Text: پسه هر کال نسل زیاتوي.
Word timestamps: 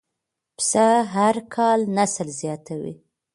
پسه 0.57 0.87
هر 1.13 1.35
کال 1.55 1.79
نسل 1.97 2.27
زیاتوي. 2.39 2.93